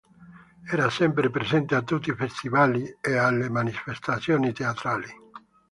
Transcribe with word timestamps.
Era 0.71 0.89
sempre 0.89 1.29
presente 1.29 1.75
a 1.75 1.83
tutti 1.83 2.09
i 2.09 2.15
Festival 2.15 2.97
e 3.01 3.17
alle 3.19 3.51
manifestazioni 3.51 4.51
teatrali. 4.51 5.13